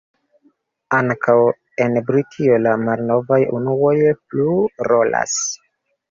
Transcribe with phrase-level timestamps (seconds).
[0.99, 1.33] Ankaŭ
[1.83, 3.93] en Britio la malnovaj unuoj
[4.31, 4.47] plu
[4.89, 5.37] rolas.